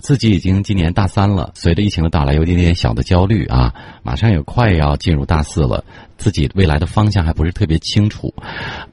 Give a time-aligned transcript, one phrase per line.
[0.00, 3.72] 自己已经今年大三了，随着疫情的到来，有点点小的焦虑啊。
[4.02, 5.84] 马上也快要进入大四了，
[6.16, 8.32] 自己未来的方向还不是特别清楚。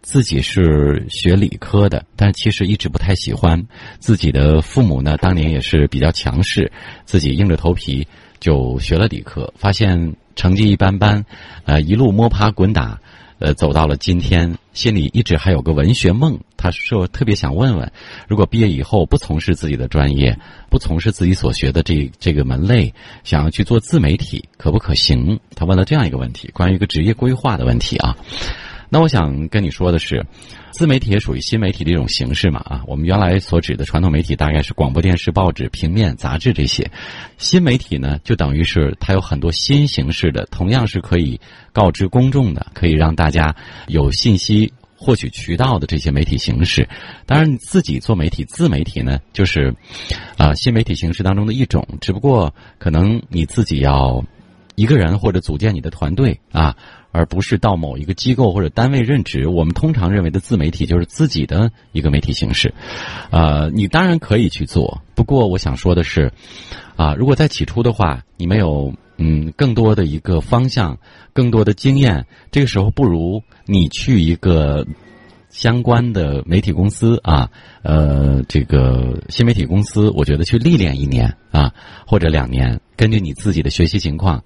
[0.01, 3.63] 自己是学理科的，但其实一直不太喜欢。
[3.99, 6.71] 自己的父母呢，当年也是比较强势，
[7.05, 8.07] 自己硬着头皮
[8.39, 11.23] 就学了理科，发现成绩一般般，
[11.65, 12.99] 呃，一路摸爬滚打。
[13.44, 16.39] 呃，走到了今天，心里一直还有个文学梦。
[16.55, 17.92] 他说特别想问问，
[18.25, 20.39] 如果毕业以后不从事自己的专业，
[20.70, 22.93] 不从事自己所学的这这个门类，
[23.25, 25.37] 想要去做自媒体，可不可行？
[25.57, 28.15] 他问了这样一个问题，关于一个职业规划的问题啊。
[28.89, 30.25] 那我想跟你说的是，
[30.71, 32.83] 自媒体也属于新媒体的一种形式嘛啊。
[32.88, 36.89] 我们原来所指的传统媒体大概是广播电视、报纸、平面、杂志这些，
[37.38, 41.39] 新媒体呢就等于是它有很多新形式的，同样是可以
[41.72, 43.56] 告知公众的，可以让大家
[43.88, 46.88] 有信息获取渠道的这些媒体形式。
[47.25, 49.75] 当然，自己做媒体，自媒体呢就是
[50.38, 54.23] 啊新媒体形式当中的一种，只不过可能你自己要
[54.75, 56.75] 一个人或者组建你的团队啊。
[57.16, 59.48] 而不是到某一个机构或者单位任职。
[59.48, 62.73] 我们通常认为的自媒体就是自己的一个媒体形式，
[63.30, 65.00] 呃，你当然可以去做。
[65.14, 66.33] 不过我想说的是，
[66.95, 70.98] 啊，如果在起初的话，你没有嗯更多的一个方向、
[71.33, 74.83] 更多的经验，这个时候不如你去一个
[75.54, 77.48] 相关的媒体公司啊，
[77.84, 81.72] 呃，这个新媒体公司，我觉得去历练一年啊
[82.08, 84.44] 或者两年，根据你自己的学习情况，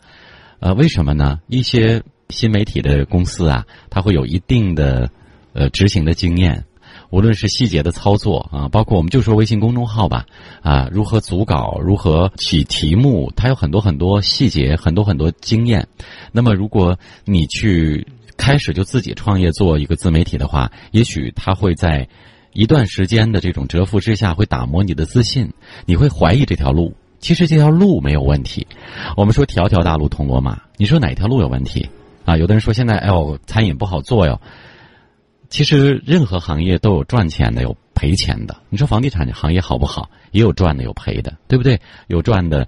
[0.60, 1.40] 呃，为什么呢？
[1.48, 5.10] 一些新媒体的公司啊，它会有一定的
[5.54, 6.66] 呃执行的经验，
[7.10, 10.26] 无论是细节的操作啊，包括我们就说微信公众号吧，
[10.62, 15.88] 啊，如何组稿，如何起题目，它有很多很多细节，很多很多经验。
[16.34, 18.06] 那么，如果你去
[18.38, 22.08] 开始就自己创业做一个自媒体的话，也许他会在
[22.54, 25.52] 一段时间的这种蛰伏之下，会打磨你的自信，
[25.86, 26.96] 你会怀疑这条路。
[27.20, 28.66] 其实这条路没有问题。
[29.16, 31.90] 我们说条条大路通罗马，你说哪条路有问题？
[32.26, 34.40] 啊，有的人说现在哎呦，餐饮不好做哟。
[35.50, 38.56] 其实任何行业都有赚钱的，有赔钱的。
[38.70, 40.10] 你说房地产行业好不好？
[40.32, 41.80] 也有赚的，有赔的，对不对？
[42.08, 42.68] 有赚的，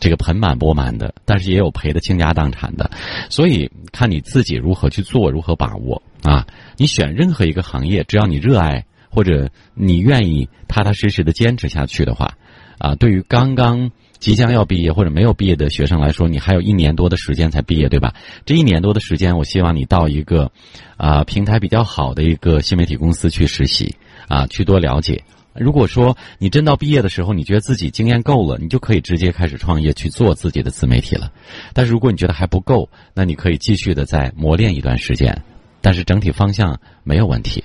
[0.00, 2.90] 这个盆满钵满的，但是也有赔的，倾家荡产的。
[3.28, 6.46] 所以看你自己如何去做，如何把握啊。
[6.76, 12.32] 你选任何一个行业，只要你热爱，或者你愿意踏踏实实的坚持下去的话，
[12.78, 13.92] 啊，对于刚刚。
[14.20, 18.12] 即将要毕业或者没有毕业的学生来说，你还有一年多的时间才毕业，对吧？
[18.44, 20.52] 这一年多的时间，我希望你到一个，
[20.98, 23.96] 啊，平台比较好的一个新媒体公司去实习，
[24.28, 25.24] 啊，去多了解。
[25.62, 31.30] 如果说你真到毕业的时候，你觉得自己经验够了，你就可以直接开始创业去做自己的自媒体了。
[31.74, 35.42] 但是如果你觉得还不够，那你可以继续的再磨练一段时间，
[35.82, 37.62] 但是整体方向没有问题。